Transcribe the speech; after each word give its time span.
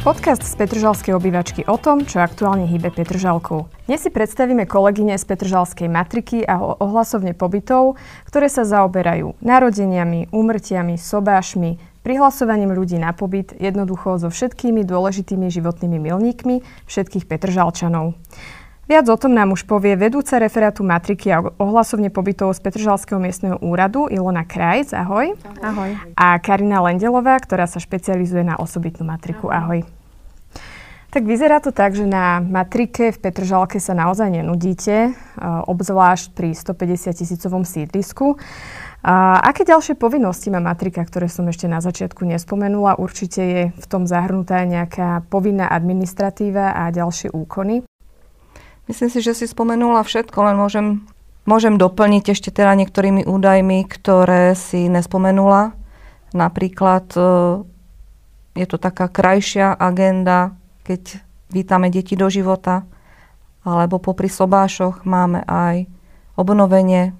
Podcast 0.00 0.40
z 0.40 0.56
Petržalskej 0.56 1.12
obývačky 1.12 1.68
o 1.68 1.76
tom, 1.76 2.08
čo 2.08 2.24
aktuálne 2.24 2.64
hýbe 2.64 2.88
Petržalkou. 2.88 3.68
Dnes 3.84 4.00
si 4.00 4.08
predstavíme 4.08 4.64
kolegyne 4.64 5.12
z 5.20 5.28
Petržalskej 5.28 5.92
matriky 5.92 6.40
a 6.40 6.56
ohlasovne 6.56 7.36
pobytov, 7.36 8.00
ktoré 8.24 8.48
sa 8.48 8.64
zaoberajú 8.64 9.36
narodeniami, 9.44 10.32
úmrtiami, 10.32 10.96
sobášmi, 10.96 12.00
prihlasovaním 12.00 12.72
ľudí 12.72 12.96
na 12.96 13.12
pobyt, 13.12 13.52
jednoducho 13.60 14.16
so 14.16 14.32
všetkými 14.32 14.88
dôležitými 14.88 15.52
životnými 15.52 16.00
milníkmi 16.00 16.64
všetkých 16.88 17.28
Petržalčanov. 17.28 18.16
Viac 18.90 19.06
o 19.06 19.14
tom 19.14 19.38
nám 19.38 19.54
už 19.54 19.70
povie 19.70 19.94
vedúca 19.94 20.42
referátu 20.42 20.82
matriky 20.82 21.30
a 21.30 21.46
ohlasovne 21.62 22.10
pobytov 22.10 22.50
z 22.58 22.58
Petržalského 22.58 23.22
miestneho 23.22 23.54
úradu 23.62 24.10
Ilona 24.10 24.42
Krajc, 24.42 24.90
ahoj. 24.90 25.38
Ahoj. 25.62 25.94
A 26.18 26.34
Karina 26.42 26.82
Lendelová, 26.82 27.38
ktorá 27.38 27.70
sa 27.70 27.78
špecializuje 27.78 28.42
na 28.42 28.58
osobitnú 28.58 29.06
matriku, 29.06 29.46
ahoj. 29.46 29.86
ahoj. 29.86 30.00
Tak 31.14 31.22
vyzerá 31.22 31.62
to 31.62 31.70
tak, 31.70 31.94
že 31.94 32.02
na 32.02 32.42
matrike 32.42 33.14
v 33.14 33.18
Petržalke 33.22 33.78
sa 33.78 33.94
naozaj 33.94 34.26
nenudíte, 34.42 35.14
obzvlášť 35.70 36.34
pri 36.34 36.58
150 36.58 37.14
tisícovom 37.14 37.62
sídlisku. 37.62 38.42
A 39.06 39.38
aké 39.38 39.62
ďalšie 39.66 39.94
povinnosti 39.98 40.50
má 40.50 40.58
matrika, 40.58 41.06
ktoré 41.06 41.30
som 41.30 41.46
ešte 41.46 41.70
na 41.70 41.78
začiatku 41.78 42.26
nespomenula? 42.26 42.98
Určite 42.98 43.42
je 43.42 43.62
v 43.70 43.86
tom 43.86 44.10
zahrnutá 44.10 44.66
nejaká 44.66 45.22
povinná 45.30 45.70
administratíva 45.70 46.74
a 46.74 46.90
ďalšie 46.90 47.30
úkony. 47.30 47.86
Myslím 48.90 49.06
si, 49.06 49.22
že 49.22 49.38
si 49.38 49.46
spomenula 49.46 50.02
všetko, 50.02 50.50
len 50.50 50.58
môžem, 50.58 51.06
môžem 51.46 51.78
doplniť 51.78 52.34
ešte 52.34 52.50
teda 52.50 52.74
niektorými 52.74 53.22
údajmi, 53.22 53.86
ktoré 53.86 54.58
si 54.58 54.90
nespomenula. 54.90 55.78
Napríklad 56.34 57.06
e, 57.14 57.22
je 58.58 58.66
to 58.66 58.82
taká 58.82 59.06
krajšia 59.06 59.78
agenda, 59.78 60.58
keď 60.82 61.22
vítame 61.54 61.86
deti 61.86 62.18
do 62.18 62.26
života, 62.26 62.82
alebo 63.62 64.02
popri 64.02 64.26
sobášoch 64.26 65.06
máme 65.06 65.46
aj 65.46 65.86
obnovenie 66.34 67.14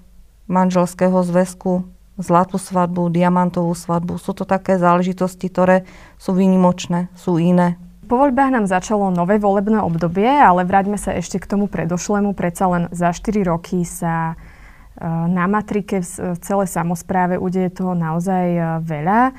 manželského 0.51 1.23
zväzku, 1.23 1.87
zlatú 2.19 2.59
svadbu, 2.59 3.07
diamantovú 3.07 3.71
svadbu. 3.71 4.19
Sú 4.19 4.35
to 4.35 4.43
také 4.43 4.75
záležitosti, 4.75 5.47
ktoré 5.47 5.87
sú 6.19 6.35
výnimočné, 6.35 7.07
sú 7.15 7.39
iné. 7.39 7.79
Po 8.11 8.19
voľbách 8.19 8.51
nám 8.51 8.67
začalo 8.67 9.07
nové 9.07 9.39
volebné 9.39 9.79
obdobie, 9.79 10.27
ale 10.27 10.67
vráťme 10.67 10.99
sa 10.99 11.15
ešte 11.15 11.39
k 11.39 11.47
tomu 11.47 11.71
predošlému. 11.71 12.35
Predsa 12.35 12.67
len 12.67 12.83
za 12.91 13.15
4 13.15 13.47
roky 13.47 13.87
sa 13.87 14.35
e, 14.35 15.07
na 15.31 15.47
matrike 15.47 16.03
v 16.03 16.35
celej 16.43 16.67
samozpráve 16.75 17.39
udeje 17.39 17.71
toho 17.71 17.95
naozaj 17.95 18.45
e, 18.51 18.63
veľa. 18.83 19.31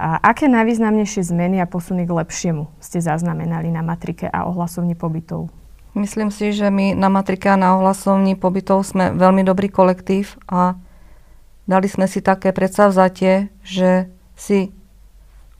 A 0.00 0.24
aké 0.24 0.48
najvýznamnejšie 0.48 1.20
zmeny 1.20 1.60
a 1.60 1.68
posuny 1.68 2.08
k 2.08 2.16
lepšiemu 2.16 2.64
ste 2.80 3.04
zaznamenali 3.04 3.68
na 3.68 3.84
matrike 3.84 4.24
a 4.24 4.48
ohlasovni 4.48 4.96
pobytov? 4.96 5.52
Myslím 5.92 6.32
si, 6.32 6.56
že 6.56 6.72
my 6.72 6.96
na 6.96 7.12
matrike 7.12 7.52
a 7.52 7.60
na 7.60 7.76
ohlasovni 7.76 8.40
pobytov 8.40 8.88
sme 8.88 9.12
veľmi 9.12 9.44
dobrý 9.44 9.68
kolektív 9.68 10.40
a 10.48 10.80
dali 11.68 11.92
sme 11.92 12.08
si 12.08 12.24
také 12.24 12.56
predsavzatie, 12.56 13.52
že 13.60 14.08
si 14.32 14.72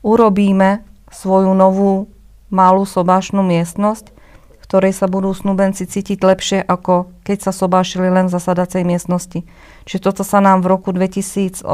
urobíme 0.01 0.81
svoju 1.13 1.53
novú 1.53 2.14
malú 2.55 2.87
sobášnu 2.87 3.43
miestnosť, 3.43 4.15
v 4.15 4.63
ktorej 4.63 4.95
sa 4.95 5.11
budú 5.11 5.35
snúbenci 5.35 5.91
cítiť 5.91 6.23
lepšie, 6.23 6.59
ako 6.63 7.11
keď 7.27 7.51
sa 7.51 7.53
sobášili 7.53 8.07
len 8.07 8.31
v 8.31 8.35
zasadacej 8.39 8.87
miestnosti. 8.87 9.43
Čiže 9.85 10.01
toto 10.01 10.23
sa 10.23 10.39
nám 10.39 10.63
v 10.63 10.71
roku 10.71 10.95
2018 10.95 11.67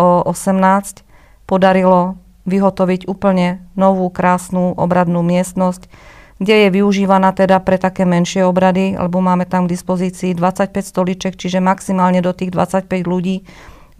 podarilo 1.44 2.16
vyhotoviť 2.48 3.04
úplne 3.06 3.60
novú, 3.76 4.08
krásnu 4.08 4.72
obradnú 4.74 5.20
miestnosť, 5.20 5.86
kde 6.40 6.66
je 6.66 6.68
využívaná 6.72 7.36
teda 7.36 7.60
pre 7.60 7.76
také 7.76 8.08
menšie 8.08 8.48
obrady, 8.48 8.96
lebo 8.96 9.20
máme 9.20 9.44
tam 9.44 9.68
k 9.68 9.76
dispozícii 9.76 10.32
25 10.32 10.72
stoliček, 10.80 11.36
čiže 11.36 11.60
maximálne 11.60 12.24
do 12.24 12.32
tých 12.32 12.48
25 12.48 12.88
ľudí 13.04 13.44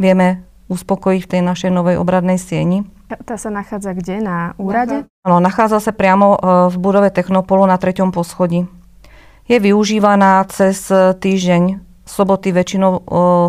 vieme 0.00 0.48
uspokojiť 0.72 1.20
v 1.20 1.30
tej 1.36 1.42
našej 1.44 1.70
novej 1.70 2.00
obradnej 2.00 2.40
sieni. 2.40 2.88
Tá 3.10 3.34
sa 3.34 3.50
nachádza 3.50 3.90
kde? 3.90 4.22
Na 4.22 4.54
úrade? 4.54 5.02
Áno, 5.26 5.42
nachádza 5.42 5.82
sa 5.82 5.90
priamo 5.90 6.34
e, 6.34 6.38
v 6.70 6.76
budove 6.78 7.10
Technopolu 7.10 7.66
na 7.66 7.74
treťom 7.74 8.14
poschodí. 8.14 8.70
Je 9.50 9.58
využívaná 9.58 10.46
cez 10.46 10.86
týždeň. 10.94 11.82
Soboty 12.06 12.54
väčšinou 12.54 12.92
e, 12.94 13.00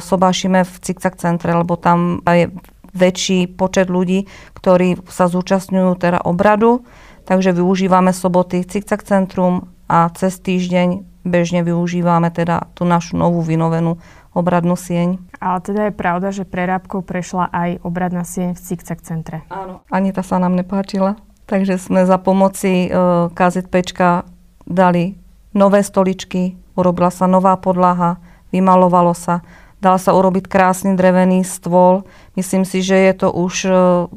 sobášime 0.01 0.65
v 0.65 0.73
Cikcak 0.81 1.17
centre, 1.21 1.53
lebo 1.53 1.77
tam 1.77 2.25
je 2.25 2.49
väčší 2.93 3.53
počet 3.53 3.89
ľudí, 3.89 4.25
ktorí 4.57 5.01
sa 5.07 5.29
zúčastňujú 5.29 5.91
teda 5.97 6.25
obradu. 6.25 6.81
Takže 7.29 7.53
využívame 7.53 8.17
soboty 8.17 8.65
Cikcak 8.65 9.05
centrum 9.05 9.69
a 9.85 10.09
cez 10.17 10.41
týždeň 10.41 11.05
bežne 11.21 11.61
využívame 11.61 12.33
teda 12.33 12.73
tú 12.73 12.81
našu 12.81 13.13
novú 13.13 13.45
vynovenú 13.45 14.01
obradnú 14.31 14.79
sieň. 14.79 15.19
Ale 15.43 15.59
teda 15.59 15.81
je 15.89 15.93
pravda, 15.93 16.27
že 16.31 16.47
prerábkou 16.47 17.03
prešla 17.03 17.51
aj 17.51 17.69
obradná 17.83 18.23
sieň 18.23 18.55
v 18.55 18.63
Cikcak 18.63 18.99
centre. 19.03 19.43
Áno. 19.51 19.83
Ani 19.91 20.15
tá 20.15 20.23
sa 20.23 20.39
nám 20.39 20.55
nepáčila. 20.55 21.19
Takže 21.49 21.75
sme 21.75 22.07
za 22.07 22.15
pomoci 22.15 22.87
e, 22.87 22.89
KZPčka 23.35 24.23
dali 24.63 25.19
nové 25.51 25.83
stoličky, 25.83 26.55
urobila 26.79 27.11
sa 27.11 27.27
nová 27.27 27.59
podlaha, 27.59 28.23
vymalovalo 28.55 29.11
sa, 29.11 29.43
dal 29.83 29.99
sa 29.99 30.15
urobiť 30.15 30.47
krásny 30.47 30.95
drevený 30.95 31.43
stôl. 31.43 32.07
Myslím 32.39 32.63
si, 32.63 32.79
že 32.79 32.95
je 32.95 33.13
to 33.19 33.27
už 33.35 33.53
e, 33.67 33.71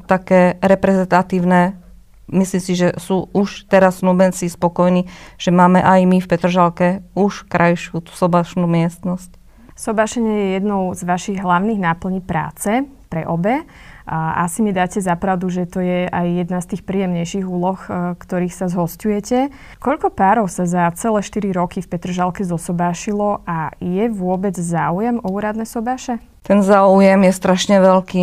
také 0.07 0.63
reprezentatívne 0.63 1.83
myslím 2.31 2.63
si, 2.63 2.73
že 2.73 2.97
sú 2.97 3.29
už 3.37 3.69
teraz 3.69 4.01
snúbenci 4.01 4.49
spokojní, 4.49 5.09
že 5.37 5.53
máme 5.53 5.85
aj 5.85 6.01
my 6.09 6.19
v 6.25 6.31
Petržalke 6.31 6.89
už 7.13 7.45
krajšiu 7.47 8.01
tú 8.01 8.13
sobašnú 8.17 8.65
miestnosť. 8.65 9.44
Sobášenie 9.75 10.35
je 10.39 10.49
jednou 10.63 10.95
z 10.95 11.03
vašich 11.03 11.39
hlavných 11.43 11.83
náplní 11.83 12.23
práce 12.23 12.87
pre 13.11 13.27
obe. 13.27 13.67
A 14.07 14.47
asi 14.47 14.63
mi 14.63 14.71
dáte 14.71 15.03
zapravdu, 15.03 15.51
že 15.51 15.67
to 15.67 15.83
je 15.83 16.07
aj 16.07 16.27
jedna 16.47 16.63
z 16.63 16.77
tých 16.77 16.83
príjemnejších 16.87 17.43
úloh, 17.43 17.81
e, 17.89 18.15
ktorých 18.15 18.55
sa 18.55 18.71
zhostujete. 18.71 19.51
Koľko 19.83 20.15
párov 20.15 20.47
sa 20.47 20.69
za 20.69 20.87
celé 20.95 21.25
4 21.25 21.51
roky 21.57 21.83
v 21.83 21.91
Petržalke 21.91 22.47
zosobášilo 22.47 23.43
a 23.49 23.75
je 23.83 24.07
vôbec 24.13 24.55
záujem 24.55 25.19
o 25.25 25.29
úradné 25.33 25.67
sobáše? 25.67 26.23
Ten 26.45 26.61
záujem 26.63 27.17
je 27.27 27.33
strašne 27.33 27.81
veľký. 27.81 28.23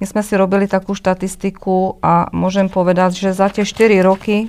My 0.00 0.04
sme 0.08 0.24
si 0.24 0.32
robili 0.34 0.64
takú 0.64 0.96
štatistiku 0.96 2.00
a 2.00 2.32
môžem 2.32 2.72
povedať, 2.72 3.20
že 3.20 3.36
za 3.36 3.52
tie 3.52 3.68
4 3.68 4.00
roky, 4.00 4.48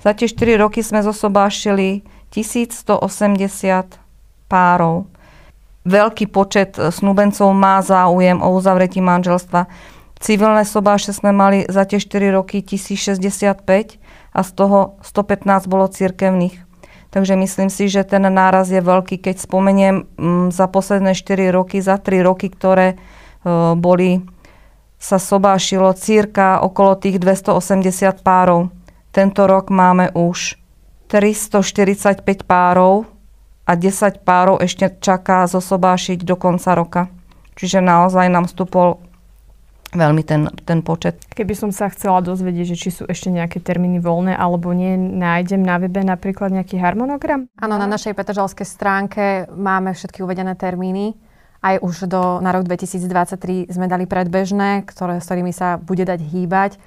za 0.00 0.14
tie 0.14 0.30
4 0.30 0.62
roky 0.62 0.80
sme 0.80 1.02
zosobášili 1.02 2.06
1180 2.30 3.02
párov 4.46 5.10
veľký 5.88 6.28
počet 6.28 6.76
e, 6.76 6.92
snúbencov 6.92 7.48
má 7.56 7.80
záujem 7.80 8.38
o 8.44 8.52
uzavretí 8.52 9.00
manželstva. 9.00 9.66
Civilné 10.20 10.68
sobáše 10.68 11.16
sme 11.16 11.32
mali 11.32 11.64
za 11.64 11.88
tie 11.88 11.96
4 11.96 12.36
roky 12.36 12.60
1065 12.60 13.96
a 14.36 14.40
z 14.44 14.50
toho 14.52 15.00
115 15.00 15.64
bolo 15.66 15.88
cirkevných. 15.88 16.68
Takže 17.08 17.40
myslím 17.40 17.72
si, 17.72 17.88
že 17.88 18.04
ten 18.04 18.20
náraz 18.28 18.68
je 18.68 18.84
veľký, 18.84 19.16
keď 19.24 19.40
spomeniem 19.40 20.04
mm, 20.04 20.52
za 20.52 20.68
posledné 20.68 21.16
4 21.16 21.48
roky, 21.56 21.80
za 21.80 21.96
3 21.96 22.20
roky, 22.20 22.52
ktoré 22.52 22.92
e, 22.92 22.96
boli, 23.72 24.20
sa 24.98 25.16
sobášilo 25.16 25.94
cirka 25.94 26.58
okolo 26.58 26.98
tých 26.98 27.22
280 27.22 28.26
párov. 28.26 28.68
Tento 29.14 29.46
rok 29.46 29.70
máme 29.70 30.10
už 30.12 30.58
345 31.08 32.44
párov, 32.44 33.08
a 33.68 33.76
10 33.76 34.24
párov 34.24 34.64
ešte 34.64 34.88
čaká 34.96 35.44
zosobášiť 35.44 36.24
do 36.24 36.40
konca 36.40 36.72
roka. 36.72 37.02
Čiže 37.52 37.84
naozaj 37.84 38.32
nám 38.32 38.48
vstupol 38.48 39.04
veľmi 39.92 40.24
ten, 40.24 40.48
ten 40.64 40.80
počet. 40.80 41.20
Keby 41.32 41.52
som 41.52 41.70
sa 41.72 41.92
chcela 41.92 42.24
dozvedieť, 42.24 42.72
že 42.72 42.76
či 42.76 42.88
sú 42.92 43.04
ešte 43.04 43.28
nejaké 43.28 43.60
termíny 43.60 44.00
voľné 44.00 44.36
alebo 44.36 44.72
nie, 44.72 44.96
nájdem 44.96 45.60
na 45.60 45.76
webe 45.80 46.00
napríklad 46.00 46.52
nejaký 46.52 46.80
harmonogram? 46.80 47.48
Áno, 47.60 47.76
na 47.76 47.88
našej 47.88 48.16
petržalskej 48.16 48.64
stránke 48.64 49.24
máme 49.52 49.92
všetky 49.92 50.24
uvedené 50.24 50.56
termíny. 50.56 51.16
Aj 51.58 51.76
už 51.82 52.06
do, 52.06 52.38
na 52.38 52.54
rok 52.54 52.64
2023 52.70 53.68
sme 53.68 53.90
dali 53.90 54.06
predbežné, 54.06 54.86
ktoré, 54.86 55.18
s 55.18 55.26
ktorými 55.26 55.50
sa 55.50 55.76
bude 55.76 56.06
dať 56.06 56.20
hýbať. 56.22 56.78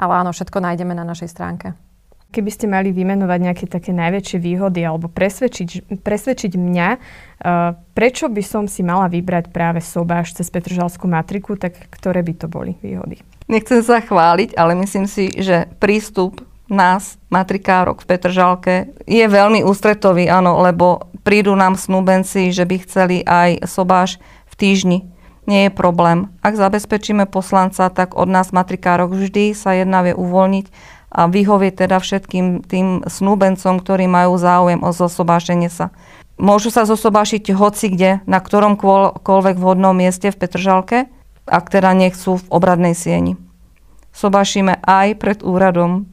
Ale 0.00 0.24
áno, 0.24 0.30
všetko 0.32 0.62
nájdeme 0.62 0.96
na 0.96 1.04
našej 1.04 1.28
stránke. 1.28 1.76
Keby 2.30 2.50
ste 2.54 2.70
mali 2.70 2.94
vymenovať 2.94 3.38
nejaké 3.42 3.66
také 3.66 3.90
najväčšie 3.90 4.38
výhody 4.38 4.86
alebo 4.86 5.10
presvedčiť, 5.10 5.98
presvedčiť 5.98 6.52
mňa, 6.54 6.88
uh, 6.94 7.74
prečo 7.90 8.30
by 8.30 8.42
som 8.46 8.64
si 8.70 8.86
mala 8.86 9.10
vybrať 9.10 9.50
práve 9.50 9.82
sobáš 9.82 10.38
cez 10.38 10.46
Petržalskú 10.46 11.10
matriku, 11.10 11.58
tak 11.58 11.90
ktoré 11.90 12.22
by 12.22 12.34
to 12.38 12.46
boli 12.46 12.78
výhody? 12.78 13.18
Nechcem 13.50 13.82
sa 13.82 13.98
chváliť, 13.98 14.54
ale 14.54 14.78
myslím 14.78 15.10
si, 15.10 15.26
že 15.34 15.66
prístup 15.82 16.46
nás, 16.70 17.18
matrikárok 17.34 18.06
v 18.06 18.08
Petržalke, 18.14 18.74
je 19.10 19.26
veľmi 19.26 19.66
ústretový, 19.66 20.30
áno, 20.30 20.62
lebo 20.62 21.10
prídu 21.26 21.58
nám 21.58 21.74
snúbenci, 21.74 22.54
že 22.54 22.62
by 22.62 22.76
chceli 22.86 23.26
aj 23.26 23.66
sobáš 23.66 24.22
v 24.46 24.54
týždni. 24.54 24.98
Nie 25.50 25.66
je 25.66 25.72
problém. 25.74 26.30
Ak 26.46 26.54
zabezpečíme 26.54 27.26
poslanca, 27.26 27.90
tak 27.90 28.14
od 28.14 28.30
nás 28.30 28.54
matrikárok 28.54 29.10
vždy 29.18 29.50
sa 29.50 29.74
jedna 29.74 30.06
vie 30.06 30.14
uvoľniť 30.14 30.66
a 31.10 31.26
vyhovieť 31.26 31.86
teda 31.86 31.98
všetkým 31.98 32.62
tým 32.62 33.02
snúbencom, 33.02 33.82
ktorí 33.82 34.06
majú 34.06 34.38
záujem 34.38 34.78
o 34.80 34.94
zosobášenie 34.94 35.66
sa. 35.66 35.90
Môžu 36.38 36.72
sa 36.72 36.86
zosobášiť 36.86 37.52
hoci 37.52 37.92
kde, 37.92 38.22
na 38.24 38.38
ktoromkoľvek 38.40 39.56
vhodnom 39.58 39.92
mieste 39.92 40.30
v 40.30 40.38
Petržalke, 40.38 40.98
ak 41.50 41.66
teda 41.68 41.92
nechcú 41.92 42.38
v 42.38 42.48
obradnej 42.48 42.94
sieni. 42.94 43.34
Sobášime 44.14 44.78
aj 44.86 45.18
pred 45.18 45.38
úradom. 45.42 46.06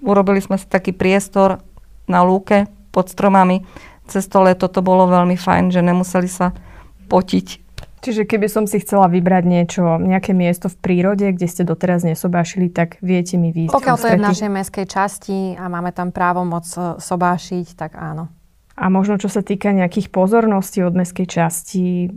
Urobili 0.00 0.38
sme 0.38 0.56
si 0.56 0.70
taký 0.70 0.94
priestor 0.94 1.60
na 2.06 2.22
lúke 2.22 2.70
pod 2.94 3.10
stromami. 3.10 3.66
Cez 4.06 4.30
to 4.30 4.38
leto 4.40 4.70
to 4.70 4.80
bolo 4.80 5.10
veľmi 5.10 5.34
fajn, 5.34 5.74
že 5.74 5.82
nemuseli 5.82 6.30
sa 6.30 6.54
potiť 7.10 7.63
Čiže 8.04 8.28
keby 8.28 8.52
som 8.52 8.68
si 8.68 8.84
chcela 8.84 9.08
vybrať 9.08 9.44
niečo, 9.48 9.96
nejaké 9.96 10.36
miesto 10.36 10.68
v 10.68 10.76
prírode, 10.76 11.24
kde 11.32 11.48
ste 11.48 11.64
doteraz 11.64 12.04
nesobášili, 12.04 12.68
tak 12.68 13.00
viete 13.00 13.40
mi 13.40 13.48
výjsť. 13.48 13.72
Pokiaľ 13.72 13.96
to 13.96 14.08
je 14.12 14.20
v 14.20 14.28
našej 14.28 14.50
mestskej 14.52 14.86
časti 14.86 15.38
a 15.56 15.72
máme 15.72 15.88
tam 15.96 16.12
právo 16.12 16.44
moc 16.44 16.68
e, 16.76 17.00
sobášiť, 17.00 17.66
tak 17.72 17.96
áno. 17.96 18.28
A 18.76 18.92
možno 18.92 19.16
čo 19.16 19.32
sa 19.32 19.40
týka 19.40 19.72
nejakých 19.72 20.12
pozorností 20.12 20.84
od 20.84 20.92
mestskej 20.92 21.24
časti, 21.24 22.12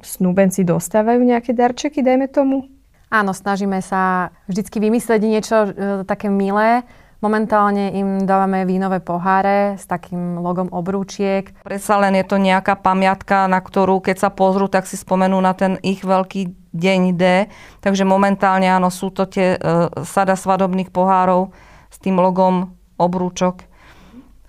snúbenci 0.00 0.64
dostávajú 0.64 1.20
nejaké 1.20 1.52
darčeky, 1.52 2.00
dajme 2.00 2.32
tomu? 2.32 2.72
Áno, 3.12 3.36
snažíme 3.36 3.84
sa 3.84 4.32
vždycky 4.48 4.80
vymyslieť 4.80 5.20
niečo 5.20 5.56
e, 5.68 5.68
také 6.08 6.32
milé, 6.32 6.88
Momentálne 7.24 7.96
im 7.96 8.28
dávame 8.28 8.68
vínové 8.68 9.00
poháre 9.00 9.80
s 9.80 9.88
takým 9.88 10.36
logom 10.36 10.68
obrúčiek. 10.68 11.48
Predsa 11.64 11.96
len 11.96 12.12
je 12.20 12.28
to 12.28 12.36
nejaká 12.36 12.76
pamiatka, 12.76 13.48
na 13.48 13.56
ktorú 13.64 14.04
keď 14.04 14.28
sa 14.28 14.30
pozrú, 14.30 14.68
tak 14.68 14.84
si 14.84 15.00
spomenú 15.00 15.40
na 15.40 15.56
ten 15.56 15.80
ich 15.80 16.04
veľký 16.04 16.52
deň 16.76 17.00
D. 17.16 17.48
Takže 17.80 18.04
momentálne 18.04 18.68
áno, 18.68 18.92
sú 18.92 19.08
to 19.08 19.24
tie 19.24 19.56
e, 19.56 19.58
sada 20.04 20.36
svadobných 20.36 20.92
pohárov 20.92 21.56
s 21.88 21.96
tým 21.96 22.20
logom 22.20 22.76
obrúčok. 23.00 23.64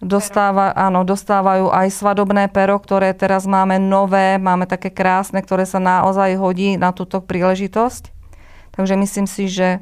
Dostáva, 0.03 0.75
áno, 0.75 1.07
dostávajú 1.07 1.71
aj 1.71 1.87
svadobné 1.89 2.51
pero, 2.51 2.77
ktoré 2.77 3.15
teraz 3.15 3.47
máme 3.47 3.79
nové, 3.79 4.35
máme 4.37 4.67
také 4.67 4.91
krásne, 4.91 5.39
ktoré 5.39 5.63
sa 5.63 5.79
naozaj 5.79 6.35
hodí 6.35 6.75
na 6.75 6.91
túto 6.91 7.23
príležitosť. 7.23 8.11
Takže 8.75 8.93
myslím 8.99 9.25
si, 9.25 9.47
že 9.47 9.81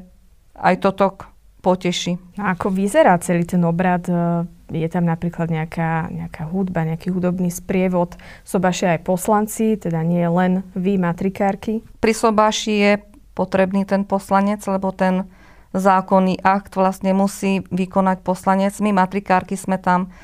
aj 0.56 0.80
toto 0.80 1.20
poteší. 1.66 2.38
A 2.38 2.54
ako 2.54 2.70
vyzerá 2.70 3.18
celý 3.18 3.42
ten 3.42 3.66
obrad? 3.66 4.06
E, 4.06 4.46
je 4.70 4.86
tam 4.86 5.10
napríklad 5.10 5.50
nejaká, 5.50 6.14
nejaká 6.14 6.46
hudba, 6.46 6.86
nejaký 6.86 7.10
hudobný 7.10 7.50
sprievod? 7.50 8.14
Sobaši 8.46 8.94
aj 8.94 9.02
poslanci, 9.02 9.74
teda 9.74 10.06
nie 10.06 10.22
len 10.30 10.62
vy, 10.78 10.94
matrikárky? 10.94 11.82
Pri 11.98 12.14
Sobaši 12.14 12.74
je 12.78 12.92
potrebný 13.34 13.82
ten 13.82 14.06
poslanec, 14.06 14.62
lebo 14.70 14.94
ten 14.94 15.26
zákonný 15.74 16.40
akt 16.46 16.78
vlastne 16.78 17.10
musí 17.10 17.66
vykonať 17.74 18.22
poslanec. 18.22 18.78
My, 18.78 18.94
matrikárky, 18.94 19.58
sme 19.58 19.82
tam 19.82 20.14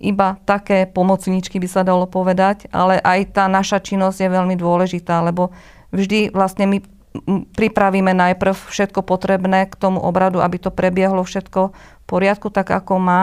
iba 0.00 0.38
také 0.46 0.86
pomocníčky, 0.88 1.58
by 1.58 1.68
sa 1.68 1.82
dalo 1.84 2.06
povedať, 2.08 2.70
ale 2.72 3.02
aj 3.02 3.34
tá 3.34 3.44
naša 3.50 3.82
činnosť 3.82 4.24
je 4.24 4.30
veľmi 4.30 4.54
dôležitá, 4.54 5.20
lebo 5.26 5.50
vždy 5.90 6.30
vlastne 6.30 6.70
my 6.70 6.78
pripravíme 7.54 8.14
najprv 8.14 8.54
všetko 8.54 9.02
potrebné 9.02 9.66
k 9.66 9.74
tomu 9.74 10.02
obradu, 10.02 10.42
aby 10.42 10.58
to 10.58 10.70
prebiehlo 10.70 11.24
všetko 11.24 11.60
v 11.72 12.04
poriadku, 12.06 12.48
tak 12.52 12.70
ako 12.70 12.98
má. 13.00 13.22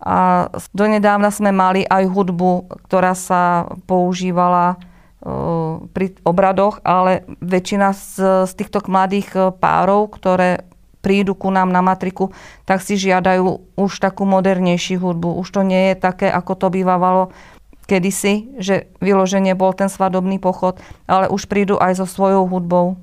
A 0.00 0.48
donedávna 0.72 1.28
sme 1.28 1.52
mali 1.52 1.84
aj 1.84 2.08
hudbu, 2.08 2.82
ktorá 2.88 3.12
sa 3.12 3.68
používala 3.84 4.80
pri 5.92 6.16
obradoch, 6.24 6.80
ale 6.80 7.28
väčšina 7.44 7.92
z, 7.92 8.04
z 8.48 8.52
týchto 8.56 8.80
mladých 8.88 9.52
párov, 9.60 10.08
ktoré 10.08 10.64
prídu 11.04 11.36
ku 11.36 11.52
nám 11.52 11.68
na 11.68 11.84
matriku, 11.84 12.32
tak 12.64 12.80
si 12.80 12.96
žiadajú 12.96 13.76
už 13.76 14.00
takú 14.00 14.24
modernejšiu 14.24 15.00
hudbu. 15.00 15.36
Už 15.36 15.48
to 15.52 15.60
nie 15.60 15.92
je 15.92 15.96
také, 16.00 16.28
ako 16.32 16.56
to 16.56 16.66
bývalo 16.72 17.32
kedysi, 17.84 18.54
že 18.62 18.88
vyloženie 19.02 19.58
bol 19.58 19.74
ten 19.74 19.90
svadobný 19.90 20.38
pochod, 20.38 20.78
ale 21.10 21.26
už 21.26 21.50
prídu 21.50 21.76
aj 21.76 22.00
so 22.00 22.06
svojou 22.06 22.46
hudbou. 22.46 22.96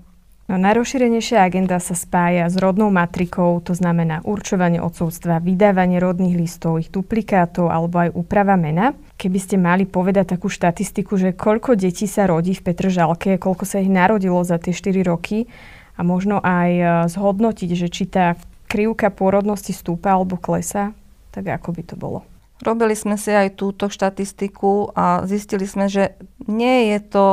No, 0.48 0.56
najrozšírenejšia 0.56 1.44
agenda 1.44 1.76
sa 1.76 1.92
spája 1.92 2.48
s 2.48 2.56
rodnou 2.56 2.88
matrikou, 2.88 3.60
to 3.60 3.76
znamená 3.76 4.24
určovanie 4.24 4.80
odcovstva, 4.80 5.44
vydávanie 5.44 6.00
rodných 6.00 6.40
listov, 6.40 6.80
ich 6.80 6.88
duplikátov 6.88 7.68
alebo 7.68 8.08
aj 8.08 8.16
úprava 8.16 8.56
mena. 8.56 8.96
Keby 9.20 9.40
ste 9.44 9.60
mali 9.60 9.84
povedať 9.84 10.40
takú 10.40 10.48
štatistiku, 10.48 11.20
že 11.20 11.36
koľko 11.36 11.76
detí 11.76 12.08
sa 12.08 12.32
rodí 12.32 12.56
v 12.56 12.64
Petržalke, 12.64 13.36
koľko 13.36 13.68
sa 13.68 13.84
ich 13.84 13.92
narodilo 13.92 14.40
za 14.48 14.56
tie 14.56 14.72
4 14.72 15.04
roky 15.04 15.52
a 16.00 16.08
možno 16.08 16.40
aj 16.40 16.72
e, 16.80 16.86
zhodnotiť, 17.12 17.70
že 17.76 17.88
či 17.92 18.08
tá 18.08 18.40
krivka 18.72 19.12
pôrodnosti 19.12 19.76
stúpa 19.76 20.16
alebo 20.16 20.40
klesa, 20.40 20.96
tak 21.36 21.44
ako 21.44 21.76
by 21.76 21.82
to 21.84 22.00
bolo? 22.00 22.24
Robili 22.64 22.96
sme 22.96 23.20
si 23.20 23.36
aj 23.36 23.60
túto 23.60 23.92
štatistiku 23.92 24.96
a 24.96 25.28
zistili 25.28 25.68
sme, 25.68 25.92
že 25.92 26.16
nie 26.48 26.96
je 26.96 27.04
to 27.04 27.26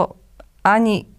ani 0.67 1.14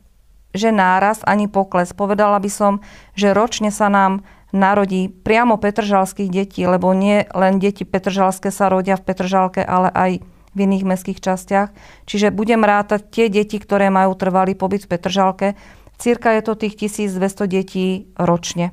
že 0.56 0.72
náraz 0.72 1.20
ani 1.28 1.52
pokles. 1.52 1.92
Povedala 1.92 2.40
by 2.40 2.50
som, 2.50 2.74
že 3.14 3.36
ročne 3.36 3.70
sa 3.70 3.92
nám 3.92 4.24
narodí 4.56 5.12
priamo 5.12 5.60
petržalských 5.60 6.32
detí, 6.32 6.64
lebo 6.64 6.96
nie 6.96 7.28
len 7.36 7.60
deti 7.60 7.84
petržalské 7.84 8.50
sa 8.50 8.72
rodia 8.72 8.96
v 8.96 9.04
Petržalke, 9.04 9.62
ale 9.62 9.92
aj 9.92 10.12
v 10.56 10.58
iných 10.64 10.88
mestských 10.88 11.20
častiach. 11.20 11.76
Čiže 12.08 12.32
budem 12.32 12.64
rátať 12.64 13.12
tie 13.12 13.28
deti, 13.28 13.60
ktoré 13.60 13.92
majú 13.92 14.16
trvalý 14.16 14.56
pobyt 14.56 14.88
v 14.88 14.96
Petržalke. 14.96 15.48
Cirka 16.00 16.32
je 16.40 16.42
to 16.48 16.56
tých 16.56 16.80
1200 16.80 17.52
detí 17.52 18.08
ročne. 18.16 18.72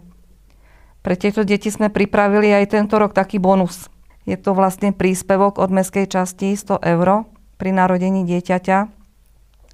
Pre 1.03 1.19
tieto 1.19 1.43
deti 1.43 1.67
sme 1.67 1.91
pripravili 1.91 2.55
aj 2.55 2.79
tento 2.79 2.95
rok 3.03 3.11
taký 3.11 3.43
bonus. 3.43 3.91
Je 4.23 4.39
to 4.39 4.55
vlastne 4.55 4.95
príspevok 4.95 5.59
od 5.59 5.75
mestskej 5.75 6.07
časti 6.07 6.55
100 6.55 6.79
eur 6.79 7.27
pri 7.59 7.71
narodení 7.75 8.23
dieťaťa 8.23 9.02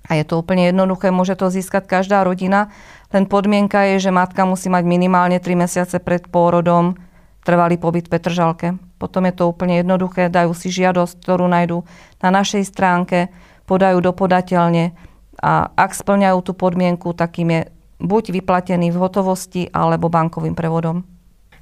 a 0.08 0.16
je 0.16 0.24
to 0.24 0.40
úplne 0.40 0.72
jednoduché, 0.72 1.12
môže 1.12 1.36
to 1.36 1.52
získať 1.52 1.84
každá 1.84 2.24
rodina, 2.24 2.72
len 3.12 3.28
podmienka 3.28 3.84
je, 3.94 4.08
že 4.08 4.10
matka 4.10 4.48
musí 4.48 4.72
mať 4.72 4.84
minimálne 4.88 5.36
3 5.36 5.68
mesiace 5.68 6.00
pred 6.00 6.24
pôrodom 6.28 6.96
trvalý 7.44 7.76
pobyt 7.80 8.08
v 8.08 8.12
Petržalke. 8.16 8.68
Potom 8.96 9.24
je 9.28 9.34
to 9.36 9.48
úplne 9.48 9.80
jednoduché, 9.80 10.28
dajú 10.28 10.52
si 10.56 10.68
žiadosť, 10.72 11.22
ktorú 11.22 11.46
nájdú 11.48 11.84
na 12.20 12.28
našej 12.32 12.66
stránke, 12.66 13.32
podajú 13.68 14.00
do 14.00 14.12
podateľne 14.16 14.96
a 15.38 15.70
ak 15.70 15.94
splňajú 15.94 16.38
tú 16.42 16.52
podmienku, 16.56 17.14
takým 17.14 17.48
je 17.54 17.60
buď 18.02 18.34
vyplatený 18.42 18.90
v 18.90 19.00
hotovosti 19.00 19.62
alebo 19.70 20.10
bankovým 20.10 20.58
prevodom. 20.58 21.06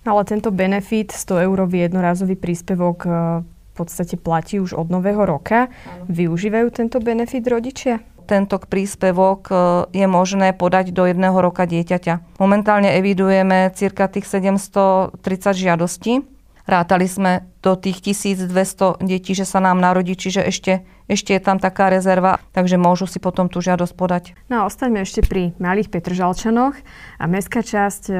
No 0.06 0.08
ale 0.16 0.22
tento 0.24 0.54
benefit, 0.54 1.12
100 1.12 1.44
eurový 1.44 1.90
jednorázový 1.90 2.38
príspevok 2.38 2.98
e, 3.04 3.08
v 3.42 3.72
podstate 3.74 4.14
platí 4.16 4.62
už 4.62 4.78
od 4.78 4.88
nového 4.88 5.26
roka. 5.26 5.66
Ano. 5.66 6.06
Využívajú 6.08 6.68
tento 6.70 7.02
benefit 7.02 7.42
rodičia? 7.50 7.98
Tento 8.26 8.58
príspevok 8.58 9.40
e, 9.48 9.54
je 9.94 10.06
možné 10.10 10.50
podať 10.50 10.90
do 10.90 11.06
jedného 11.06 11.38
roka 11.38 11.62
dieťaťa. 11.64 12.42
Momentálne 12.42 12.98
evidujeme 12.98 13.70
cirka 13.72 14.10
tých 14.10 14.26
730 14.26 15.14
žiadostí. 15.54 16.26
Rátali 16.66 17.06
sme 17.06 17.46
do 17.62 17.78
tých 17.78 18.02
1200 18.02 18.98
detí, 19.06 19.38
že 19.38 19.46
sa 19.46 19.62
nám 19.62 19.78
narodí, 19.78 20.18
čiže 20.18 20.42
ešte, 20.42 20.82
ešte 21.06 21.30
je 21.30 21.38
tam 21.38 21.62
taká 21.62 21.94
rezerva, 21.94 22.42
takže 22.50 22.74
môžu 22.74 23.06
si 23.06 23.22
potom 23.22 23.46
tú 23.46 23.62
žiadosť 23.62 23.94
podať. 23.94 24.24
No 24.50 24.60
a 24.60 24.66
ostaňme 24.66 25.06
ešte 25.06 25.22
pri 25.22 25.54
malých 25.62 25.94
Petržalčanoch. 25.94 26.74
A 27.22 27.24
mestská 27.30 27.62
časť 27.62 28.02
e, 28.10 28.14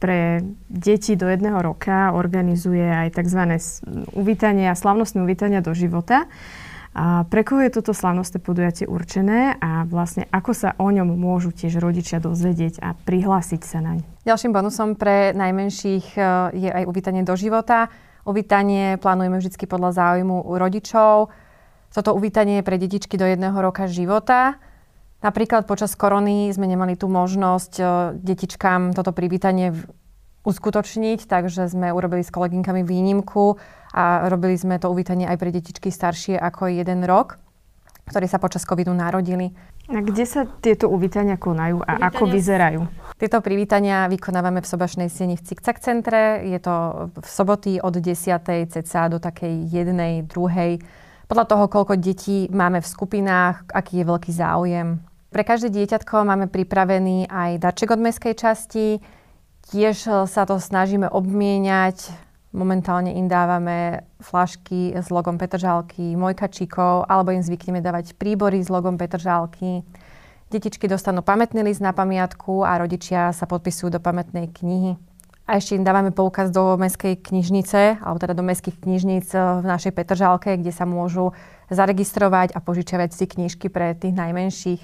pre 0.00 0.40
deti 0.72 1.12
do 1.12 1.28
jedného 1.28 1.60
roka 1.60 2.16
organizuje 2.16 2.88
aj 2.88 3.20
tzv. 3.20 3.60
uvítanie 4.16 4.72
a 4.72 4.74
slavnostné 4.74 5.20
uvítania 5.20 5.60
do 5.60 5.76
života. 5.76 6.24
A 7.00 7.24
pre 7.24 7.48
koho 7.48 7.64
je 7.64 7.72
toto 7.72 7.96
slavnostné 7.96 8.44
podujatie 8.44 8.84
určené 8.84 9.56
a 9.56 9.88
vlastne 9.88 10.28
ako 10.28 10.52
sa 10.52 10.76
o 10.76 10.92
ňom 10.92 11.16
môžu 11.16 11.48
tiež 11.48 11.80
rodičia 11.80 12.20
dozvedieť 12.20 12.76
a 12.84 12.92
prihlásiť 12.92 13.62
sa 13.64 13.80
naň? 13.80 14.04
Ďalším 14.28 14.52
bonusom 14.52 15.00
pre 15.00 15.32
najmenších 15.32 16.12
e, 16.12 16.20
je 16.60 16.68
aj 16.68 16.84
uvítanie 16.84 17.24
do 17.24 17.32
života. 17.40 17.88
Uvítanie 18.28 19.00
plánujeme 19.00 19.40
vždy 19.40 19.64
podľa 19.64 19.96
záujmu 19.96 20.44
rodičov. 20.60 21.32
Toto 21.88 22.12
uvítanie 22.12 22.60
je 22.60 22.68
pre 22.68 22.76
detičky 22.76 23.16
do 23.16 23.24
jedného 23.24 23.56
roka 23.56 23.88
života. 23.88 24.60
Napríklad 25.24 25.64
počas 25.64 25.96
korony 25.96 26.52
sme 26.52 26.68
nemali 26.68 27.00
tú 27.00 27.08
možnosť 27.08 27.72
e, 27.80 27.82
detičkám 28.20 28.92
toto 28.92 29.16
privítanie 29.16 29.72
uskutočniť, 30.44 31.24
takže 31.24 31.64
sme 31.64 31.96
urobili 31.96 32.20
s 32.20 32.28
kolegynkami 32.28 32.84
výnimku 32.84 33.56
a 33.90 34.26
robili 34.30 34.54
sme 34.54 34.78
to 34.78 34.90
uvítanie 34.90 35.26
aj 35.26 35.38
pre 35.38 35.50
detičky 35.50 35.90
staršie 35.90 36.38
ako 36.38 36.70
jeden 36.70 37.02
rok, 37.06 37.38
ktorí 38.10 38.26
sa 38.30 38.38
počas 38.42 38.62
covidu 38.62 38.94
narodili. 38.94 39.50
A 39.90 39.98
kde 39.98 40.22
sa 40.22 40.46
tieto 40.46 40.86
uvítania 40.86 41.34
konajú 41.34 41.82
a 41.82 41.98
uvítania... 41.98 42.06
ako 42.06 42.22
vyzerajú? 42.30 42.80
Tieto 43.18 43.38
privítania 43.42 44.06
vykonávame 44.06 44.62
v 44.62 44.70
sobašnej 44.70 45.08
sieni 45.10 45.34
v 45.34 45.44
Cikcak 45.44 45.82
centre. 45.82 46.46
Je 46.46 46.58
to 46.62 47.08
v 47.18 47.26
soboty 47.26 47.82
od 47.82 47.98
10. 47.98 48.38
cca 48.70 49.02
do 49.10 49.18
takej 49.18 49.66
jednej, 49.66 50.22
druhej. 50.22 50.78
Podľa 51.26 51.46
toho, 51.46 51.64
koľko 51.66 51.94
detí 51.98 52.46
máme 52.50 52.78
v 52.78 52.86
skupinách, 52.86 53.66
aký 53.70 54.02
je 54.02 54.04
veľký 54.06 54.30
záujem. 54.30 55.02
Pre 55.30 55.42
každé 55.46 55.70
dieťatko 55.70 56.26
máme 56.26 56.46
pripravený 56.50 57.30
aj 57.30 57.62
darček 57.62 57.94
od 57.94 58.02
mestskej 58.02 58.34
časti, 58.34 58.98
Tiež 59.70 60.26
sa 60.26 60.42
to 60.50 60.58
snažíme 60.58 61.06
obmieniať 61.06 62.10
Momentálne 62.50 63.14
im 63.14 63.30
dávame 63.30 64.02
flašky 64.18 64.90
s 64.98 65.06
logom 65.14 65.38
Petržálky, 65.38 66.18
mojkačíkov, 66.18 67.06
alebo 67.06 67.30
im 67.30 67.46
zvykneme 67.46 67.78
dávať 67.78 68.18
príbory 68.18 68.58
s 68.58 68.66
logom 68.66 68.98
Petržálky. 68.98 69.86
Detičky 70.50 70.90
dostanú 70.90 71.22
pamätný 71.22 71.62
list 71.62 71.78
na 71.78 71.94
pamiatku 71.94 72.66
a 72.66 72.74
rodičia 72.82 73.30
sa 73.30 73.46
podpisujú 73.46 73.94
do 73.94 74.02
pamätnej 74.02 74.50
knihy. 74.50 74.98
A 75.46 75.62
ešte 75.62 75.78
im 75.78 75.86
dávame 75.86 76.10
poukaz 76.10 76.50
do 76.50 76.74
mestskej 76.74 77.22
knižnice, 77.22 78.02
alebo 78.02 78.18
teda 78.18 78.34
do 78.34 78.42
mestských 78.42 78.82
knižníc 78.82 79.30
v 79.34 79.66
našej 79.66 79.94
Petržálke, 79.94 80.58
kde 80.58 80.74
sa 80.74 80.86
môžu 80.90 81.30
zaregistrovať 81.70 82.50
a 82.54 82.58
požičiavať 82.58 83.14
si 83.14 83.30
knižky 83.30 83.70
pre 83.70 83.94
tých 83.94 84.14
najmenších. 84.14 84.82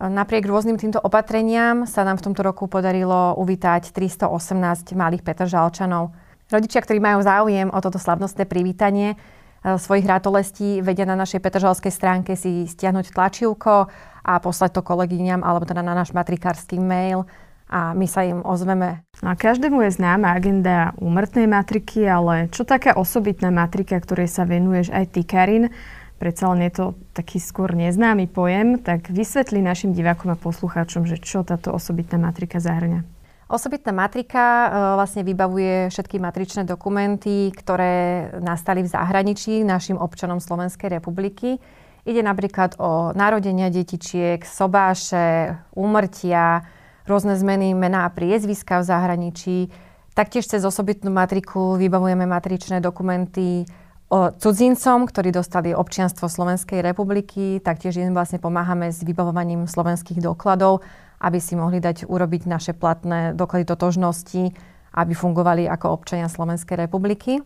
Napriek 0.00 0.44
rôznym 0.44 0.76
týmto 0.76 1.00
opatreniam 1.00 1.88
sa 1.88 2.04
nám 2.04 2.20
v 2.20 2.24
tomto 2.28 2.44
roku 2.44 2.68
podarilo 2.68 3.32
uvítať 3.40 3.96
318 3.96 4.92
malých 4.92 5.24
Petržalčanov. 5.24 6.12
Rodičia, 6.54 6.86
ktorí 6.86 7.02
majú 7.02 7.18
záujem 7.18 7.66
o 7.66 7.78
toto 7.82 7.98
slavnostné 7.98 8.46
privítanie 8.46 9.18
e, 9.18 9.74
svojich 9.74 10.06
rátolestí, 10.06 10.86
vedia 10.86 11.02
na 11.02 11.18
našej 11.18 11.42
petržalskej 11.42 11.90
stránke 11.90 12.38
si 12.38 12.70
stiahnuť 12.70 13.10
tlačivko 13.10 13.90
a 14.22 14.32
poslať 14.38 14.78
to 14.78 14.86
kolegyňam 14.86 15.42
alebo 15.42 15.66
teda 15.66 15.82
na 15.82 15.98
náš 15.98 16.14
matrikársky 16.14 16.78
mail 16.78 17.26
a 17.66 17.90
my 17.90 18.06
sa 18.06 18.22
im 18.22 18.38
ozveme. 18.46 19.02
A 19.18 19.34
každému 19.34 19.82
je 19.82 19.98
známa 19.98 20.30
agenda 20.30 20.94
úmrtnej 21.02 21.50
matriky, 21.50 22.06
ale 22.06 22.46
čo 22.54 22.62
taká 22.62 22.94
osobitná 22.94 23.50
matrika, 23.50 23.98
ktorej 23.98 24.30
sa 24.30 24.46
venuješ 24.46 24.94
aj 24.94 25.04
ty, 25.10 25.26
Karin? 25.26 25.74
Predsa 26.22 26.54
len 26.54 26.70
je 26.70 26.72
to 26.78 26.84
taký 27.18 27.42
skôr 27.42 27.74
neznámy 27.74 28.30
pojem, 28.30 28.78
tak 28.78 29.10
vysvetli 29.10 29.58
našim 29.58 29.90
divákom 29.90 30.30
a 30.30 30.38
poslucháčom, 30.38 31.02
že 31.02 31.18
čo 31.18 31.42
táto 31.42 31.74
osobitná 31.74 32.22
matrika 32.22 32.62
zahrňa. 32.62 33.13
Osobitná 33.54 33.94
matrika 33.94 34.42
e, 34.42 34.68
vlastne 34.98 35.22
vybavuje 35.22 35.86
všetky 35.86 36.18
matričné 36.18 36.66
dokumenty, 36.66 37.54
ktoré 37.54 38.26
nastali 38.42 38.82
v 38.82 38.90
zahraničí 38.90 39.62
našim 39.62 39.94
občanom 39.94 40.42
Slovenskej 40.42 40.98
republiky. 40.98 41.62
Ide 42.02 42.26
napríklad 42.26 42.74
o 42.82 43.14
narodenia 43.14 43.70
detičiek, 43.70 44.42
sobáše, 44.42 45.54
úmrtia, 45.70 46.66
rôzne 47.06 47.38
zmeny 47.38 47.78
mená 47.78 48.10
a 48.10 48.10
priezviska 48.10 48.82
v 48.82 48.88
zahraničí. 48.90 49.56
Taktiež 50.18 50.50
cez 50.50 50.66
osobitnú 50.66 51.14
matriku 51.14 51.78
vybavujeme 51.78 52.26
matričné 52.26 52.82
dokumenty 52.82 53.70
o 54.10 54.34
cudzincom, 54.34 55.06
ktorí 55.06 55.30
dostali 55.30 55.70
občianstvo 55.70 56.26
Slovenskej 56.26 56.82
republiky. 56.82 57.62
Taktiež 57.62 58.02
im 58.02 58.18
vlastne 58.18 58.42
pomáhame 58.42 58.90
s 58.90 59.06
vybavovaním 59.06 59.70
slovenských 59.70 60.18
dokladov 60.18 60.82
aby 61.24 61.40
si 61.40 61.56
mohli 61.56 61.80
dať 61.80 62.04
urobiť 62.04 62.44
naše 62.44 62.76
platné 62.76 63.32
doklady 63.32 63.64
totožnosti, 63.64 64.52
aby 64.92 65.12
fungovali 65.16 65.64
ako 65.64 65.96
občania 65.96 66.28
Slovenskej 66.28 66.84
republiky. 66.84 67.40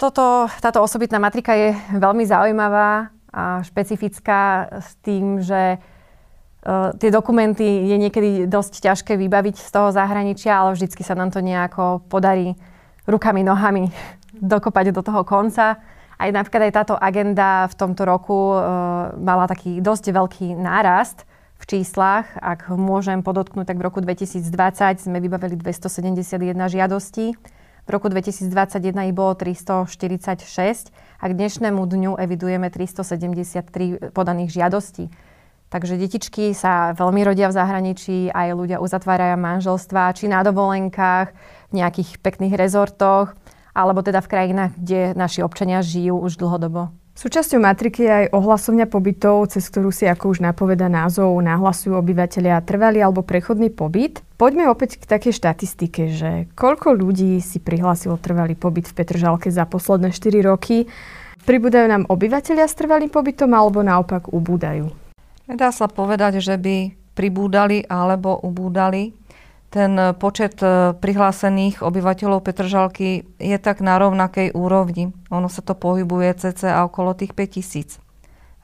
Toto, 0.00 0.48
táto 0.64 0.80
osobitná 0.80 1.20
matrika 1.20 1.52
je 1.52 1.76
veľmi 1.92 2.24
zaujímavá 2.24 3.12
a 3.28 3.60
špecifická 3.60 4.72
s 4.80 4.96
tým, 5.04 5.44
že 5.44 5.76
Uh, 6.62 6.94
tie 6.94 7.10
dokumenty 7.10 7.90
je 7.90 7.96
niekedy 7.98 8.30
dosť 8.46 8.86
ťažké 8.86 9.18
vybaviť 9.18 9.58
z 9.58 9.66
toho 9.74 9.90
zahraničia, 9.90 10.62
ale 10.62 10.78
vždycky 10.78 11.02
sa 11.02 11.18
nám 11.18 11.34
to 11.34 11.42
nejako 11.42 12.06
podarí 12.06 12.54
rukami, 13.02 13.42
nohami 13.42 13.90
dokopať 14.54 14.94
do 14.94 15.02
toho 15.02 15.26
konca. 15.26 15.82
Aj 16.14 16.30
napríklad 16.30 16.70
aj 16.70 16.76
táto 16.78 16.94
agenda 16.94 17.66
v 17.66 17.74
tomto 17.74 18.06
roku 18.06 18.54
uh, 18.54 19.10
mala 19.18 19.50
taký 19.50 19.82
dosť 19.82 20.14
veľký 20.14 20.54
nárast 20.54 21.26
v 21.62 21.64
číslach. 21.78 22.26
Ak 22.42 22.66
môžem 22.66 23.22
podotknúť, 23.22 23.70
tak 23.70 23.78
v 23.78 23.86
roku 23.86 24.02
2020 24.02 24.42
sme 24.98 25.22
vybavili 25.22 25.54
271 25.54 26.58
žiadostí. 26.66 27.38
V 27.82 27.90
roku 27.90 28.10
2021 28.10 28.50
ich 29.10 29.14
bolo 29.14 29.34
346 29.38 30.90
a 30.94 31.24
k 31.26 31.32
dnešnému 31.34 31.82
dňu 31.82 32.18
evidujeme 32.18 32.66
373 32.70 34.10
podaných 34.10 34.50
žiadostí. 34.50 35.10
Takže 35.70 35.96
detičky 35.96 36.52
sa 36.52 36.92
veľmi 36.92 37.24
rodia 37.24 37.48
v 37.48 37.56
zahraničí, 37.56 38.28
aj 38.28 38.48
ľudia 38.52 38.76
uzatvárajú 38.76 39.40
manželstva, 39.40 40.12
či 40.12 40.28
na 40.28 40.44
dovolenkách, 40.44 41.32
v 41.70 41.72
nejakých 41.72 42.20
pekných 42.20 42.60
rezortoch, 42.60 43.32
alebo 43.72 44.04
teda 44.04 44.20
v 44.20 44.30
krajinách, 44.30 44.76
kde 44.76 45.16
naši 45.16 45.40
občania 45.40 45.80
žijú 45.80 46.20
už 46.20 46.36
dlhodobo. 46.36 46.92
Súčasťou 47.12 47.60
matriky 47.60 48.08
je 48.08 48.12
aj 48.24 48.26
ohlasovňa 48.32 48.88
pobytov, 48.88 49.52
cez 49.52 49.68
ktorú 49.68 49.92
si, 49.92 50.08
ako 50.08 50.32
už 50.32 50.40
napoveda 50.40 50.88
názov, 50.88 51.36
nahlasujú 51.44 51.92
obyvateľia 51.92 52.64
trvalý 52.64 53.04
alebo 53.04 53.20
prechodný 53.20 53.68
pobyt. 53.68 54.24
Poďme 54.40 54.72
opäť 54.72 54.96
k 54.96 55.04
takej 55.04 55.36
štatistike, 55.36 56.08
že 56.08 56.48
koľko 56.56 56.96
ľudí 56.96 57.36
si 57.44 57.60
prihlásilo 57.60 58.16
trvalý 58.16 58.56
pobyt 58.56 58.88
v 58.88 58.96
Petržalke 58.96 59.52
za 59.52 59.68
posledné 59.68 60.16
4 60.16 60.40
roky. 60.48 60.88
Pribúdajú 61.44 61.86
nám 61.92 62.08
obyvateľia 62.08 62.64
s 62.64 62.80
trvalým 62.80 63.12
pobytom 63.12 63.52
alebo 63.52 63.84
naopak 63.84 64.32
ubúdajú? 64.32 64.88
Dá 65.52 65.68
sa 65.68 65.92
povedať, 65.92 66.40
že 66.40 66.56
by 66.56 66.96
pribúdali 67.12 67.84
alebo 67.84 68.40
ubúdali 68.40 69.12
ten 69.72 69.96
počet 70.20 70.60
e, 70.60 70.92
prihlásených 70.92 71.80
obyvateľov 71.80 72.44
Petržalky 72.44 73.24
je 73.40 73.56
tak 73.56 73.80
na 73.80 73.96
rovnakej 73.96 74.52
úrovni. 74.52 75.16
Ono 75.32 75.48
sa 75.48 75.64
to 75.64 75.72
pohybuje 75.72 76.28
cca 76.36 76.84
okolo 76.84 77.16
tých 77.16 77.32
5000 77.32 77.96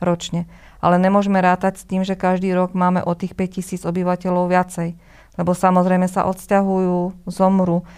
ročne. 0.04 0.44
Ale 0.84 1.00
nemôžeme 1.00 1.40
rátať 1.40 1.80
s 1.80 1.88
tým, 1.88 2.04
že 2.04 2.12
každý 2.12 2.52
rok 2.52 2.76
máme 2.76 3.00
o 3.00 3.16
tých 3.16 3.32
5000 3.32 3.88
obyvateľov 3.88 4.52
viacej. 4.52 5.00
Lebo 5.40 5.56
samozrejme 5.56 6.06
sa 6.12 6.28
odsťahujú, 6.28 7.24
zomru. 7.24 7.88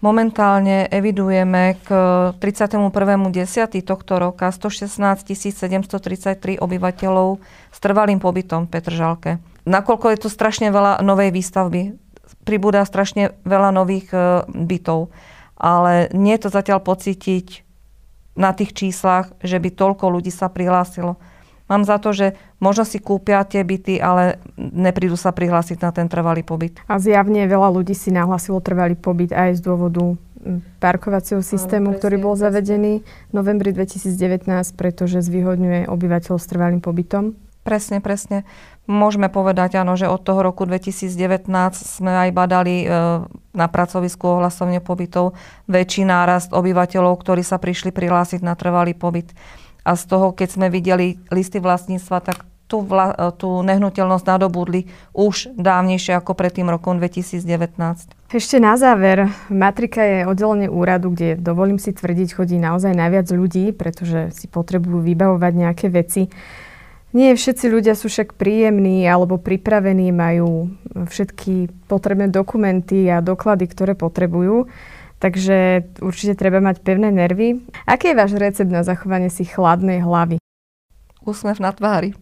Momentálne 0.00 0.88
evidujeme 0.88 1.76
k 1.84 1.88
31.10. 2.36 3.84
tohto 3.84 4.12
roka 4.16 4.48
116 4.48 5.00
733 5.32 6.56
obyvateľov 6.56 7.40
s 7.72 7.78
trvalým 7.80 8.20
pobytom 8.20 8.68
v 8.68 8.72
Petržalke. 8.72 9.30
Nakoľko 9.68 10.06
je 10.12 10.18
tu 10.24 10.28
strašne 10.32 10.72
veľa 10.72 11.04
novej 11.04 11.36
výstavby, 11.36 12.09
pribúda 12.50 12.82
strašne 12.82 13.38
veľa 13.46 13.70
nových 13.70 14.10
e, 14.10 14.18
bytov. 14.50 15.14
Ale 15.54 16.10
nie 16.10 16.34
je 16.34 16.42
to 16.42 16.50
zatiaľ 16.50 16.82
pocítiť 16.82 17.62
na 18.34 18.50
tých 18.50 18.74
číslach, 18.74 19.30
že 19.38 19.62
by 19.62 19.70
toľko 19.70 20.18
ľudí 20.18 20.34
sa 20.34 20.50
prihlásilo. 20.50 21.14
Mám 21.70 21.86
za 21.86 22.02
to, 22.02 22.10
že 22.10 22.34
možno 22.58 22.82
si 22.82 22.98
kúpia 22.98 23.46
tie 23.46 23.62
byty, 23.62 24.02
ale 24.02 24.42
neprídu 24.58 25.14
sa 25.14 25.30
prihlásiť 25.30 25.78
na 25.78 25.94
ten 25.94 26.10
trvalý 26.10 26.42
pobyt. 26.42 26.82
A 26.90 26.98
zjavne 26.98 27.46
veľa 27.46 27.70
ľudí 27.70 27.94
si 27.94 28.10
nahlásilo 28.10 28.58
trvalý 28.58 28.98
pobyt 28.98 29.30
aj 29.30 29.62
z 29.62 29.70
dôvodu 29.70 30.18
parkovacieho 30.82 31.44
systému, 31.44 31.94
ktorý 31.94 32.16
bol 32.18 32.34
zavedený 32.34 33.04
v 33.04 33.32
novembri 33.32 33.70
2019, 33.76 34.48
pretože 34.74 35.20
zvýhodňuje 35.20 35.86
obyvateľov 35.86 36.38
s 36.40 36.46
trvalým 36.48 36.80
pobytom. 36.80 37.36
Presne, 37.70 38.02
presne. 38.02 38.42
Môžeme 38.90 39.30
povedať, 39.30 39.78
áno, 39.78 39.94
že 39.94 40.10
od 40.10 40.18
toho 40.26 40.42
roku 40.42 40.66
2019 40.66 41.46
sme 41.78 42.26
aj 42.26 42.30
badali 42.34 42.82
e, 42.82 42.86
na 43.54 43.66
pracovisku 43.70 44.26
ohlasovne 44.26 44.82
pobytov 44.82 45.38
väčší 45.70 46.02
nárast 46.02 46.50
obyvateľov, 46.50 47.14
ktorí 47.22 47.46
sa 47.46 47.62
prišli 47.62 47.94
prihlásiť 47.94 48.42
na 48.42 48.58
trvalý 48.58 48.98
pobyt. 48.98 49.30
A 49.86 49.94
z 49.94 50.02
toho, 50.02 50.34
keď 50.34 50.48
sme 50.50 50.66
videli 50.66 51.22
listy 51.30 51.62
vlastníctva, 51.62 52.18
tak 52.26 52.42
tú, 52.66 52.82
vla, 52.82 53.14
e, 53.14 53.38
tú 53.38 53.62
nehnuteľnosť 53.62 54.26
nadobudli 54.26 54.90
už 55.14 55.54
dávnejšie 55.54 56.18
ako 56.18 56.34
pred 56.34 56.50
tým 56.50 56.74
rokom 56.74 56.98
2019. 56.98 57.46
Ešte 58.34 58.58
na 58.58 58.74
záver, 58.74 59.30
matrika 59.46 60.02
je 60.02 60.26
oddelenie 60.26 60.66
úradu, 60.66 61.14
kde, 61.14 61.38
dovolím 61.38 61.78
si 61.78 61.94
tvrdiť, 61.94 62.34
chodí 62.34 62.58
naozaj 62.58 62.98
najviac 62.98 63.30
ľudí, 63.30 63.70
pretože 63.78 64.34
si 64.34 64.50
potrebujú 64.50 65.06
vybavovať 65.06 65.52
nejaké 65.54 65.86
veci. 65.86 66.26
Nie 67.10 67.34
všetci 67.34 67.66
ľudia 67.66 67.98
sú 67.98 68.06
však 68.06 68.38
príjemní 68.38 69.02
alebo 69.02 69.34
pripravení, 69.34 70.14
majú 70.14 70.70
všetky 70.94 71.66
potrebné 71.90 72.30
dokumenty 72.30 73.10
a 73.10 73.18
doklady, 73.18 73.66
ktoré 73.66 73.98
potrebujú. 73.98 74.70
Takže 75.18 75.90
určite 76.00 76.38
treba 76.38 76.62
mať 76.62 76.80
pevné 76.80 77.10
nervy. 77.12 77.66
Aký 77.84 78.14
je 78.14 78.18
váš 78.18 78.38
recept 78.38 78.70
na 78.70 78.86
zachovanie 78.86 79.28
si 79.28 79.42
chladnej 79.42 80.00
hlavy? 80.00 80.38
Úsmev 81.26 81.58
na 81.60 81.74
tvári. 81.74 82.16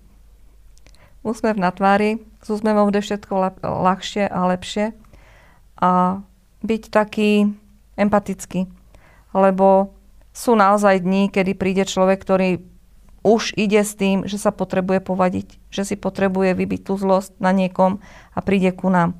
Úsmev 1.23 1.61
na 1.61 1.71
tvári. 1.71 2.18
S 2.42 2.49
úsmevom 2.49 2.88
bude 2.88 3.04
všetko 3.04 3.61
ľahšie 3.62 4.25
a 4.26 4.40
lepšie. 4.50 4.97
A 5.78 6.25
byť 6.64 6.83
taký 6.90 7.52
empatický. 7.95 8.66
Lebo 9.37 9.95
sú 10.33 10.59
naozaj 10.59 11.04
dní, 11.04 11.30
kedy 11.30 11.54
príde 11.54 11.85
človek, 11.87 12.18
ktorý 12.25 12.59
už 13.27 13.55
ide 13.59 13.83
s 13.83 13.99
tým, 13.99 14.25
že 14.25 14.39
sa 14.39 14.55
potrebuje 14.55 15.03
povadiť, 15.03 15.49
že 15.71 15.83
si 15.83 15.95
potrebuje 15.99 16.55
vybiť 16.55 16.81
tú 16.87 16.95
zlosť 16.97 17.39
na 17.43 17.51
niekom 17.51 17.99
a 18.35 18.39
príde 18.41 18.71
ku 18.75 18.89
nám. 18.89 19.19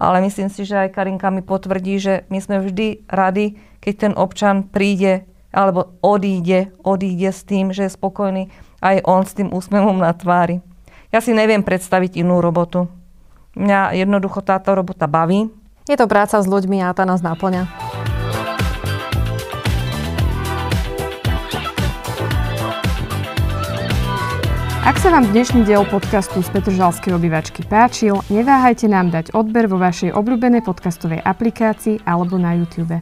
Ale 0.00 0.24
myslím 0.24 0.48
si, 0.48 0.64
že 0.64 0.88
aj 0.88 0.96
Karinka 0.96 1.28
mi 1.28 1.44
potvrdí, 1.44 2.00
že 2.00 2.14
my 2.32 2.38
sme 2.40 2.56
vždy 2.62 3.04
radi, 3.10 3.60
keď 3.84 3.94
ten 3.96 4.12
občan 4.16 4.64
príde 4.64 5.28
alebo 5.50 5.98
odíde, 6.00 6.72
odíde 6.80 7.30
s 7.34 7.42
tým, 7.42 7.74
že 7.74 7.90
je 7.90 7.96
spokojný 7.98 8.48
aj 8.80 9.04
on 9.04 9.22
s 9.28 9.36
tým 9.36 9.52
úsmevom 9.52 10.00
na 10.00 10.10
tvári. 10.16 10.64
Ja 11.12 11.20
si 11.20 11.36
neviem 11.36 11.60
predstaviť 11.60 12.22
inú 12.22 12.40
robotu. 12.40 12.88
Mňa 13.58 13.98
jednoducho 13.98 14.40
táto 14.40 14.72
robota 14.72 15.10
baví. 15.10 15.50
Je 15.90 15.96
to 15.98 16.06
práca 16.06 16.38
s 16.38 16.46
ľuďmi 16.46 16.86
a 16.86 16.94
tá 16.94 17.02
nás 17.02 17.20
naplňa. 17.20 17.89
Ak 24.80 24.96
sa 24.96 25.12
vám 25.12 25.28
dnešný 25.28 25.68
diel 25.68 25.84
podcastu 25.84 26.40
z 26.40 26.48
Petržalskej 26.56 27.12
obývačky 27.12 27.68
páčil, 27.68 28.16
neváhajte 28.32 28.88
nám 28.88 29.12
dať 29.12 29.36
odber 29.36 29.68
vo 29.68 29.76
vašej 29.76 30.16
obľúbenej 30.16 30.64
podcastovej 30.64 31.20
aplikácii 31.20 32.00
alebo 32.08 32.40
na 32.40 32.56
YouTube. 32.56 32.96